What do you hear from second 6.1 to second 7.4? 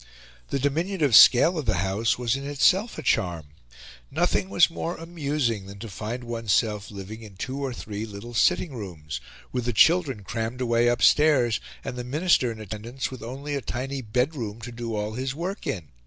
oneself living in